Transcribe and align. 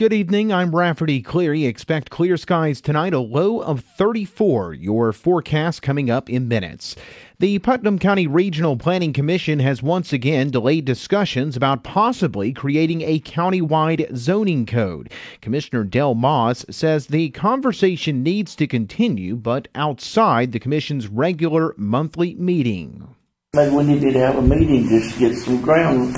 Good 0.00 0.14
evening. 0.14 0.50
I'm 0.50 0.74
Rafferty 0.74 1.20
Cleary. 1.20 1.66
Expect 1.66 2.08
clear 2.08 2.38
skies 2.38 2.80
tonight, 2.80 3.12
a 3.12 3.18
low 3.18 3.60
of 3.60 3.80
34. 3.84 4.72
Your 4.72 5.12
forecast 5.12 5.82
coming 5.82 6.08
up 6.08 6.30
in 6.30 6.48
minutes. 6.48 6.96
The 7.38 7.58
Putnam 7.58 7.98
County 7.98 8.26
Regional 8.26 8.78
Planning 8.78 9.12
Commission 9.12 9.58
has 9.58 9.82
once 9.82 10.10
again 10.10 10.50
delayed 10.50 10.86
discussions 10.86 11.54
about 11.54 11.84
possibly 11.84 12.50
creating 12.54 13.02
a 13.02 13.20
countywide 13.20 14.16
zoning 14.16 14.64
code. 14.64 15.12
Commissioner 15.42 15.84
Del 15.84 16.14
Moss 16.14 16.64
says 16.70 17.08
the 17.08 17.28
conversation 17.28 18.22
needs 18.22 18.56
to 18.56 18.66
continue, 18.66 19.36
but 19.36 19.68
outside 19.74 20.52
the 20.52 20.58
commission's 20.58 21.08
regular 21.08 21.74
monthly 21.76 22.34
meeting. 22.36 23.06
Maybe 23.52 23.76
we 23.76 23.84
need 23.84 24.00
to 24.00 24.18
have 24.18 24.36
a 24.36 24.40
meeting 24.40 24.88
just 24.88 25.12
to 25.12 25.18
get 25.18 25.36
some 25.36 25.60
ground 25.60 26.16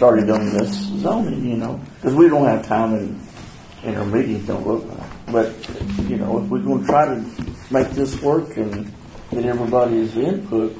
started 0.00 0.30
on 0.30 0.48
this 0.56 0.72
zoning, 1.02 1.44
you 1.44 1.58
know, 1.58 1.78
because 1.96 2.14
we 2.14 2.26
don't 2.26 2.46
have 2.46 2.64
time 2.64 2.94
and, 2.94 3.20
and 3.84 4.10
meetings 4.10 4.46
don't 4.46 4.66
look 4.66 4.82
like. 4.86 5.26
But, 5.30 5.52
you 6.08 6.16
know, 6.16 6.42
if 6.42 6.48
we're 6.48 6.60
going 6.60 6.80
to 6.80 6.86
try 6.86 7.04
to 7.04 7.22
make 7.70 7.90
this 7.90 8.18
work 8.22 8.56
and 8.56 8.90
get 9.30 9.44
everybody's 9.44 10.16
input, 10.16 10.74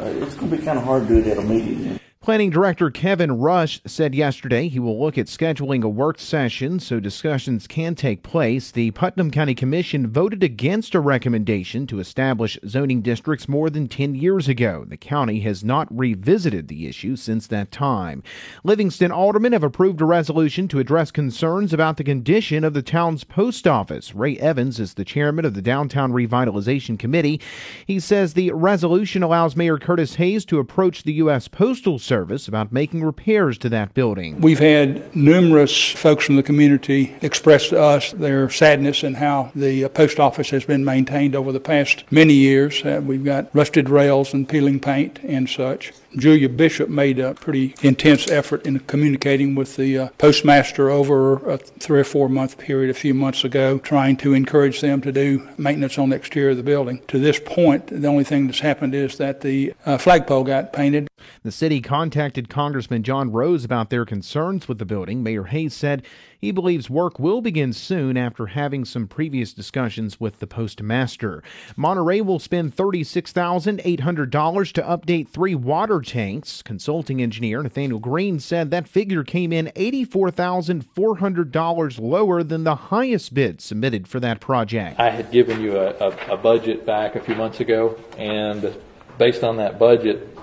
uh, 0.00 0.06
it's 0.06 0.34
going 0.34 0.50
to 0.50 0.56
be 0.56 0.64
kind 0.64 0.76
of 0.76 0.82
hard 0.82 1.06
to 1.06 1.14
do 1.14 1.20
it 1.20 1.26
at 1.28 1.38
a 1.38 1.42
meeting. 1.42 2.00
Planning 2.24 2.48
Director 2.48 2.90
Kevin 2.90 3.32
Rush 3.32 3.82
said 3.84 4.14
yesterday 4.14 4.68
he 4.68 4.78
will 4.78 4.98
look 4.98 5.18
at 5.18 5.26
scheduling 5.26 5.82
a 5.82 5.90
work 5.90 6.18
session 6.18 6.80
so 6.80 6.98
discussions 6.98 7.66
can 7.66 7.94
take 7.94 8.22
place. 8.22 8.70
The 8.70 8.92
Putnam 8.92 9.30
County 9.30 9.54
Commission 9.54 10.06
voted 10.06 10.42
against 10.42 10.94
a 10.94 11.00
recommendation 11.00 11.86
to 11.88 12.00
establish 12.00 12.58
zoning 12.66 13.02
districts 13.02 13.46
more 13.46 13.68
than 13.68 13.88
10 13.88 14.14
years 14.14 14.48
ago. 14.48 14.86
The 14.88 14.96
county 14.96 15.40
has 15.40 15.62
not 15.62 15.86
revisited 15.94 16.68
the 16.68 16.86
issue 16.86 17.14
since 17.14 17.46
that 17.48 17.70
time. 17.70 18.22
Livingston 18.64 19.12
aldermen 19.12 19.52
have 19.52 19.62
approved 19.62 20.00
a 20.00 20.06
resolution 20.06 20.66
to 20.68 20.78
address 20.78 21.10
concerns 21.10 21.74
about 21.74 21.98
the 21.98 22.04
condition 22.04 22.64
of 22.64 22.72
the 22.72 22.80
town's 22.80 23.24
post 23.24 23.66
office. 23.66 24.14
Ray 24.14 24.38
Evans 24.38 24.80
is 24.80 24.94
the 24.94 25.04
chairman 25.04 25.44
of 25.44 25.52
the 25.52 25.60
Downtown 25.60 26.10
Revitalization 26.10 26.98
Committee. 26.98 27.38
He 27.86 28.00
says 28.00 28.32
the 28.32 28.50
resolution 28.52 29.22
allows 29.22 29.56
Mayor 29.56 29.76
Curtis 29.76 30.14
Hayes 30.14 30.46
to 30.46 30.58
approach 30.58 31.02
the 31.02 31.12
U.S. 31.12 31.48
Postal 31.48 31.98
Service 31.98 32.13
Service 32.14 32.46
about 32.46 32.70
making 32.70 33.02
repairs 33.02 33.58
to 33.58 33.68
that 33.70 33.92
building. 33.92 34.40
We've 34.40 34.60
had 34.60 35.16
numerous 35.16 35.90
folks 35.90 36.24
from 36.24 36.36
the 36.36 36.44
community 36.44 37.16
express 37.22 37.70
to 37.70 37.82
us 37.82 38.12
their 38.12 38.48
sadness 38.50 39.02
in 39.02 39.14
how 39.14 39.50
the 39.52 39.86
uh, 39.86 39.88
post 39.88 40.20
office 40.20 40.50
has 40.50 40.64
been 40.64 40.84
maintained 40.84 41.34
over 41.34 41.50
the 41.50 41.58
past 41.58 42.04
many 42.12 42.34
years. 42.34 42.84
Uh, 42.84 43.02
we've 43.04 43.24
got 43.24 43.52
rusted 43.52 43.88
rails 43.88 44.32
and 44.32 44.48
peeling 44.48 44.78
paint 44.78 45.18
and 45.24 45.50
such. 45.50 45.92
Julia 46.16 46.48
Bishop 46.48 46.88
made 46.88 47.18
a 47.18 47.34
pretty 47.34 47.74
intense 47.82 48.30
effort 48.30 48.64
in 48.64 48.78
communicating 48.80 49.56
with 49.56 49.74
the 49.74 49.98
uh, 49.98 50.08
postmaster 50.18 50.90
over 50.90 51.44
a 51.50 51.58
three 51.58 52.00
or 52.00 52.04
four 52.04 52.28
month 52.28 52.58
period 52.58 52.90
a 52.90 52.94
few 52.94 53.14
months 53.14 53.42
ago, 53.42 53.78
trying 53.78 54.16
to 54.18 54.34
encourage 54.34 54.80
them 54.80 55.00
to 55.00 55.10
do 55.10 55.48
maintenance 55.58 55.98
on 55.98 56.10
the 56.10 56.16
exterior 56.16 56.50
of 56.50 56.56
the 56.58 56.62
building. 56.62 57.02
To 57.08 57.18
this 57.18 57.40
point, 57.44 57.88
the 57.88 58.06
only 58.06 58.22
thing 58.22 58.46
that's 58.46 58.60
happened 58.60 58.94
is 58.94 59.18
that 59.18 59.40
the 59.40 59.74
uh, 59.84 59.98
flagpole 59.98 60.44
got 60.44 60.72
painted. 60.72 61.08
The 61.42 61.52
city 61.52 61.80
contacted 62.04 62.50
Congressman 62.50 63.02
John 63.02 63.32
Rose 63.32 63.64
about 63.64 63.88
their 63.88 64.04
concerns 64.04 64.68
with 64.68 64.76
the 64.76 64.84
building. 64.84 65.22
Mayor 65.22 65.44
Hayes 65.44 65.72
said 65.72 66.04
he 66.38 66.50
believes 66.50 66.90
work 66.90 67.18
will 67.18 67.40
begin 67.40 67.72
soon 67.72 68.18
after 68.18 68.48
having 68.48 68.84
some 68.84 69.08
previous 69.08 69.54
discussions 69.54 70.20
with 70.20 70.38
the 70.38 70.46
postmaster. 70.46 71.42
Monterey 71.78 72.20
will 72.20 72.38
spend 72.38 72.76
$36,800 72.76 74.72
to 74.72 74.82
update 74.82 75.28
three 75.28 75.54
water 75.54 76.02
tanks. 76.02 76.60
Consulting 76.60 77.22
engineer 77.22 77.62
Nathaniel 77.62 78.00
Green 78.00 78.38
said 78.38 78.70
that 78.70 78.86
figure 78.86 79.24
came 79.24 79.50
in 79.50 79.72
$84,400 79.74 81.98
lower 81.98 82.42
than 82.42 82.64
the 82.64 82.74
highest 82.74 83.32
bid 83.32 83.62
submitted 83.62 84.06
for 84.06 84.20
that 84.20 84.40
project. 84.40 85.00
I 85.00 85.08
had 85.08 85.30
given 85.30 85.62
you 85.62 85.78
a, 85.78 85.94
a, 85.94 86.34
a 86.34 86.36
budget 86.36 86.84
back 86.84 87.16
a 87.16 87.20
few 87.20 87.34
months 87.34 87.60
ago, 87.60 87.98
and 88.18 88.76
based 89.16 89.42
on 89.42 89.56
that 89.56 89.78
budget, 89.78 90.33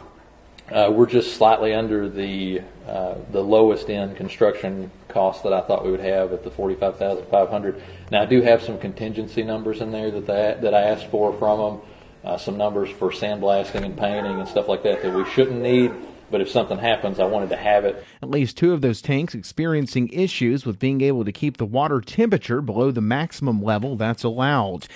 uh, 0.71 0.89
we're 0.91 1.05
just 1.05 1.35
slightly 1.35 1.73
under 1.73 2.09
the 2.09 2.61
uh, 2.87 3.15
the 3.31 3.41
lowest 3.41 3.89
end 3.89 4.15
construction 4.17 4.89
cost 5.07 5.43
that 5.43 5.53
I 5.53 5.61
thought 5.61 5.83
we 5.85 5.91
would 5.91 5.99
have 5.99 6.33
at 6.33 6.43
the 6.43 6.51
forty 6.51 6.75
five 6.75 6.97
thousand 6.97 7.27
five 7.27 7.49
hundred. 7.49 7.81
Now 8.09 8.23
I 8.23 8.25
do 8.25 8.41
have 8.41 8.63
some 8.63 8.79
contingency 8.79 9.43
numbers 9.43 9.81
in 9.81 9.91
there 9.91 10.11
that 10.11 10.25
they, 10.25 10.57
that 10.61 10.73
I 10.73 10.81
asked 10.83 11.07
for 11.07 11.33
from 11.37 11.59
them, 11.59 11.87
uh, 12.23 12.37
some 12.37 12.57
numbers 12.57 12.89
for 12.89 13.11
sandblasting 13.11 13.83
and 13.83 13.97
painting 13.97 14.39
and 14.39 14.47
stuff 14.47 14.67
like 14.67 14.83
that 14.83 15.01
that 15.01 15.13
we 15.13 15.25
shouldn't 15.25 15.61
need. 15.61 15.91
But 16.31 16.39
if 16.39 16.49
something 16.49 16.77
happens, 16.77 17.19
I 17.19 17.25
wanted 17.25 17.49
to 17.49 17.57
have 17.57 17.83
it. 17.83 18.05
At 18.23 18.29
least 18.29 18.57
two 18.57 18.71
of 18.71 18.79
those 18.79 19.01
tanks 19.01 19.35
experiencing 19.35 20.07
issues 20.13 20.65
with 20.65 20.79
being 20.79 21.01
able 21.01 21.25
to 21.25 21.31
keep 21.33 21.57
the 21.57 21.65
water 21.65 21.99
temperature 21.99 22.61
below 22.61 22.89
the 22.89 23.01
maximum 23.01 23.61
level 23.61 23.97
that's 23.97 24.23
allowed. 24.23 24.88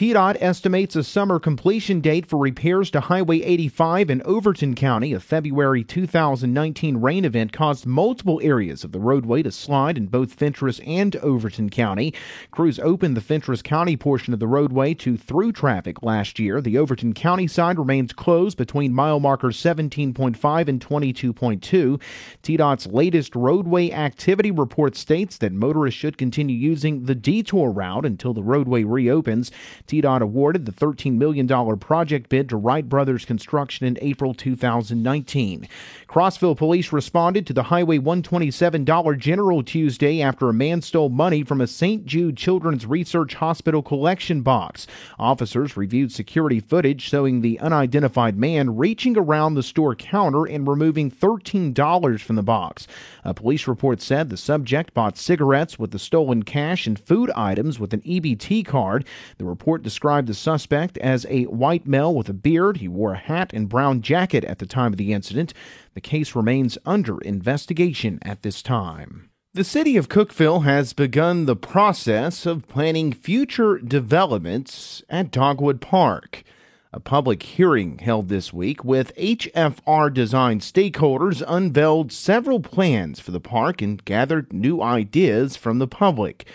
TDOT 0.00 0.38
estimates 0.40 0.96
a 0.96 1.04
summer 1.04 1.38
completion 1.38 2.00
date 2.00 2.24
for 2.24 2.38
repairs 2.38 2.90
to 2.92 3.00
Highway 3.00 3.42
85 3.42 4.08
in 4.08 4.22
Overton 4.22 4.74
County. 4.74 5.12
A 5.12 5.20
February 5.20 5.84
2019 5.84 6.96
rain 6.96 7.26
event 7.26 7.52
caused 7.52 7.84
multiple 7.84 8.40
areas 8.42 8.82
of 8.82 8.92
the 8.92 8.98
roadway 8.98 9.42
to 9.42 9.52
slide 9.52 9.98
in 9.98 10.06
both 10.06 10.32
Fentress 10.32 10.80
and 10.86 11.16
Overton 11.16 11.68
County. 11.68 12.14
Crews 12.50 12.78
opened 12.78 13.14
the 13.14 13.20
Fentress 13.20 13.60
County 13.60 13.94
portion 13.94 14.32
of 14.32 14.40
the 14.40 14.46
roadway 14.46 14.94
to 14.94 15.18
through 15.18 15.52
traffic 15.52 16.02
last 16.02 16.38
year. 16.38 16.62
The 16.62 16.78
Overton 16.78 17.12
County 17.12 17.46
side 17.46 17.78
remains 17.78 18.14
closed 18.14 18.56
between 18.56 18.94
mile 18.94 19.20
markers 19.20 19.58
17.5 19.58 20.66
and 20.66 20.80
22.2. 20.80 22.00
TDOT's 22.42 22.86
latest 22.86 23.36
roadway 23.36 23.90
activity 23.90 24.50
report 24.50 24.96
states 24.96 25.36
that 25.36 25.52
motorists 25.52 26.00
should 26.00 26.16
continue 26.16 26.56
using 26.56 27.04
the 27.04 27.14
detour 27.14 27.70
route 27.70 28.06
until 28.06 28.32
the 28.32 28.42
roadway 28.42 28.82
reopens. 28.82 29.52
TDOT 29.90 30.20
awarded 30.20 30.66
the 30.66 30.72
$13 30.72 31.18
million 31.18 31.48
project 31.78 32.28
bid 32.28 32.48
to 32.48 32.56
Wright 32.56 32.88
Brothers 32.88 33.24
Construction 33.24 33.86
in 33.86 33.98
April 34.00 34.34
2019. 34.34 35.66
Crossville 36.08 36.56
police 36.56 36.92
responded 36.92 37.44
to 37.46 37.52
the 37.52 37.64
Highway 37.64 37.98
127 37.98 38.84
Dollar 38.84 39.16
General 39.16 39.64
Tuesday 39.64 40.22
after 40.22 40.48
a 40.48 40.52
man 40.52 40.80
stole 40.80 41.08
money 41.08 41.42
from 41.42 41.60
a 41.60 41.66
St. 41.66 42.06
Jude 42.06 42.36
Children's 42.36 42.86
Research 42.86 43.34
Hospital 43.34 43.82
collection 43.82 44.42
box. 44.42 44.86
Officers 45.18 45.76
reviewed 45.76 46.12
security 46.12 46.60
footage 46.60 47.02
showing 47.02 47.40
the 47.40 47.58
unidentified 47.58 48.36
man 48.36 48.76
reaching 48.76 49.18
around 49.18 49.54
the 49.54 49.62
store 49.62 49.96
counter 49.96 50.46
and 50.46 50.68
removing 50.68 51.10
$13 51.10 52.20
from 52.20 52.36
the 52.36 52.42
box. 52.44 52.86
A 53.24 53.34
police 53.34 53.66
report 53.66 54.00
said 54.00 54.30
the 54.30 54.36
subject 54.36 54.94
bought 54.94 55.18
cigarettes 55.18 55.80
with 55.80 55.90
the 55.90 55.98
stolen 55.98 56.44
cash 56.44 56.86
and 56.86 56.98
food 56.98 57.30
items 57.32 57.80
with 57.80 57.92
an 57.92 58.02
EBT 58.02 58.64
card. 58.64 59.04
The 59.38 59.44
report 59.44 59.69
described 59.78 60.28
the 60.28 60.34
suspect 60.34 60.98
as 60.98 61.26
a 61.28 61.44
white 61.44 61.86
male 61.86 62.14
with 62.14 62.28
a 62.28 62.34
beard. 62.34 62.78
He 62.78 62.88
wore 62.88 63.14
a 63.14 63.18
hat 63.18 63.52
and 63.52 63.68
brown 63.68 64.02
jacket 64.02 64.44
at 64.44 64.58
the 64.58 64.66
time 64.66 64.92
of 64.92 64.98
the 64.98 65.12
incident. 65.12 65.54
The 65.94 66.00
case 66.00 66.34
remains 66.34 66.78
under 66.84 67.20
investigation 67.20 68.18
at 68.22 68.42
this 68.42 68.62
time. 68.62 69.30
The 69.52 69.64
city 69.64 69.96
of 69.96 70.08
Cookeville 70.08 70.62
has 70.64 70.92
begun 70.92 71.46
the 71.46 71.56
process 71.56 72.46
of 72.46 72.68
planning 72.68 73.12
future 73.12 73.78
developments 73.78 75.02
at 75.08 75.32
Dogwood 75.32 75.80
Park. 75.80 76.44
A 76.92 76.98
public 77.00 77.42
hearing 77.42 77.98
held 77.98 78.28
this 78.28 78.52
week 78.52 78.84
with 78.84 79.14
HFR 79.16 80.12
design 80.12 80.58
stakeholders 80.58 81.42
unveiled 81.46 82.10
several 82.10 82.60
plans 82.60 83.20
for 83.20 83.30
the 83.30 83.40
park 83.40 83.80
and 83.80 84.04
gathered 84.04 84.52
new 84.52 84.82
ideas 84.82 85.56
from 85.56 85.78
the 85.78 85.86
public. 85.86 86.46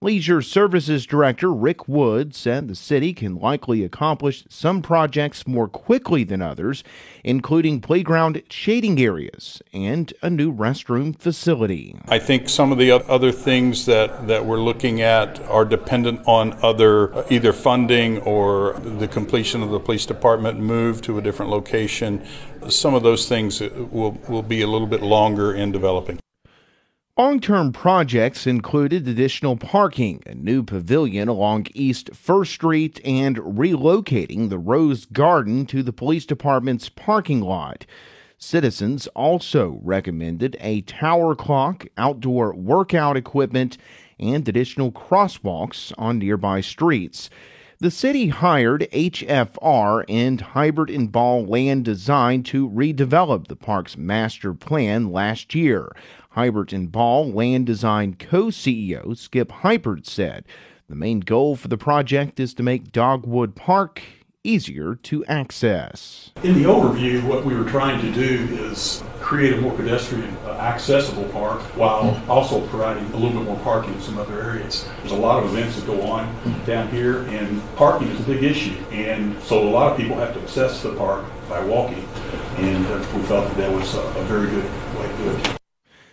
Leisure 0.00 0.40
Services 0.40 1.06
Director 1.06 1.52
Rick 1.52 1.88
Wood 1.88 2.32
said 2.32 2.68
the 2.68 2.76
city 2.76 3.12
can 3.12 3.34
likely 3.34 3.82
accomplish 3.82 4.44
some 4.48 4.80
projects 4.80 5.44
more 5.44 5.66
quickly 5.66 6.22
than 6.22 6.40
others, 6.40 6.84
including 7.24 7.80
playground 7.80 8.40
shading 8.48 9.00
areas 9.00 9.60
and 9.72 10.12
a 10.22 10.30
new 10.30 10.54
restroom 10.54 11.18
facility. 11.18 11.96
I 12.06 12.20
think 12.20 12.48
some 12.48 12.70
of 12.70 12.78
the 12.78 12.92
other 12.92 13.32
things 13.32 13.86
that, 13.86 14.28
that 14.28 14.46
we're 14.46 14.60
looking 14.60 15.02
at 15.02 15.40
are 15.46 15.64
dependent 15.64 16.20
on 16.28 16.56
other 16.62 17.12
uh, 17.12 17.26
either 17.28 17.52
funding 17.52 18.18
or 18.18 18.74
the 18.78 19.08
completion 19.08 19.64
of 19.64 19.70
the 19.70 19.80
police 19.80 20.06
department 20.06 20.60
move 20.60 21.02
to 21.02 21.18
a 21.18 21.20
different 21.20 21.50
location. 21.50 22.24
Some 22.68 22.94
of 22.94 23.02
those 23.02 23.28
things 23.28 23.60
uh, 23.60 23.68
will, 23.90 24.12
will 24.28 24.44
be 24.44 24.62
a 24.62 24.68
little 24.68 24.86
bit 24.86 25.02
longer 25.02 25.52
in 25.52 25.72
developing. 25.72 26.20
Long 27.18 27.40
term 27.40 27.72
projects 27.72 28.46
included 28.46 29.08
additional 29.08 29.56
parking, 29.56 30.22
a 30.24 30.36
new 30.36 30.62
pavilion 30.62 31.26
along 31.26 31.66
East 31.74 32.14
First 32.14 32.52
Street, 32.52 33.00
and 33.04 33.38
relocating 33.38 34.50
the 34.50 34.58
Rose 34.60 35.04
Garden 35.04 35.66
to 35.66 35.82
the 35.82 35.92
police 35.92 36.24
department's 36.24 36.88
parking 36.88 37.40
lot. 37.40 37.86
Citizens 38.38 39.08
also 39.16 39.80
recommended 39.82 40.56
a 40.60 40.82
tower 40.82 41.34
clock, 41.34 41.86
outdoor 41.96 42.54
workout 42.54 43.16
equipment, 43.16 43.78
and 44.20 44.48
additional 44.48 44.92
crosswalks 44.92 45.92
on 45.98 46.20
nearby 46.20 46.60
streets. 46.60 47.30
The 47.80 47.92
city 47.92 48.26
hired 48.26 48.88
HFR 48.92 50.04
and 50.08 50.42
Hybert 50.42 50.92
and 50.92 51.12
Ball 51.12 51.46
Land 51.46 51.84
Design 51.84 52.42
to 52.42 52.68
redevelop 52.68 53.46
the 53.46 53.54
park's 53.54 53.96
master 53.96 54.52
plan 54.52 55.12
last 55.12 55.54
year. 55.54 55.94
Hybert 56.34 56.72
and 56.72 56.90
Ball 56.90 57.30
Land 57.30 57.66
Design 57.66 58.16
co-CEO 58.18 59.16
Skip 59.16 59.50
Hybert 59.62 60.06
said 60.06 60.44
the 60.88 60.96
main 60.96 61.20
goal 61.20 61.54
for 61.54 61.68
the 61.68 61.78
project 61.78 62.40
is 62.40 62.52
to 62.54 62.64
make 62.64 62.90
Dogwood 62.90 63.54
Park 63.54 64.02
easier 64.42 64.96
to 64.96 65.24
access. 65.26 66.32
In 66.42 66.54
the 66.54 66.64
overview, 66.68 67.22
what 67.22 67.44
we 67.44 67.54
were 67.54 67.70
trying 67.70 68.00
to 68.00 68.10
do 68.10 68.56
is 68.70 69.04
create 69.28 69.52
a 69.52 69.60
more 69.60 69.74
pedestrian 69.74 70.34
uh, 70.46 70.52
accessible 70.52 71.24
park 71.24 71.60
while 71.76 72.18
also 72.30 72.66
providing 72.68 73.04
a 73.12 73.16
little 73.18 73.38
bit 73.38 73.42
more 73.42 73.58
parking 73.58 73.92
in 73.92 74.00
some 74.00 74.16
other 74.16 74.40
areas. 74.40 74.88
There's 75.00 75.12
a 75.12 75.16
lot 75.16 75.44
of 75.44 75.54
events 75.54 75.76
that 75.76 75.86
go 75.86 76.00
on 76.00 76.34
down 76.64 76.88
here, 76.88 77.24
and 77.24 77.62
parking 77.76 78.08
is 78.08 78.18
a 78.20 78.22
big 78.22 78.42
issue. 78.42 78.74
And 78.90 79.38
so 79.42 79.68
a 79.68 79.68
lot 79.68 79.92
of 79.92 79.98
people 79.98 80.16
have 80.16 80.32
to 80.32 80.40
access 80.40 80.82
the 80.82 80.94
park 80.94 81.26
by 81.46 81.62
walking, 81.62 82.08
and 82.56 82.86
uh, 82.86 83.06
we 83.14 83.22
felt 83.24 83.48
that 83.48 83.56
that 83.58 83.70
was 83.70 83.94
a, 83.94 84.00
a 84.00 84.24
very 84.24 84.48
good 84.48 84.64
way 84.96 85.06
to 85.06 85.16
do 85.18 85.50
it. 85.50 85.58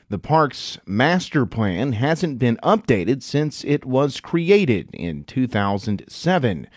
The 0.10 0.20
park's 0.20 0.78
master 0.86 1.46
plan 1.46 1.94
hasn't 1.94 2.38
been 2.38 2.58
updated 2.58 3.24
since 3.24 3.64
it 3.64 3.86
was 3.86 4.20
created 4.20 4.90
in 4.94 5.24
2007. 5.24 6.68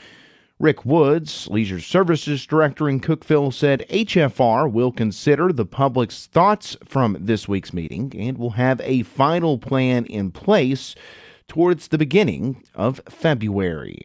Rick 0.60 0.84
Woods, 0.84 1.46
Leisure 1.49 1.78
Services 1.78 2.44
Director 2.44 2.88
in 2.88 2.99
Cookeville, 2.99 3.55
said 3.55 3.87
HFR 3.90 4.69
will 4.70 4.90
consider 4.90 5.52
the 5.52 5.64
public's 5.64 6.26
thoughts 6.26 6.76
from 6.84 7.16
this 7.20 7.46
week's 7.46 7.72
meeting 7.72 8.12
and 8.19 8.37
will 8.37 8.50
have 8.50 8.81
a 8.81 9.05
final 9.05 9.58
plan 9.58 10.05
in 10.06 10.32
place 10.32 10.96
towards 11.46 11.88
the 11.88 11.99
beginning 11.99 12.64
of 12.75 13.00
February. 13.08 14.02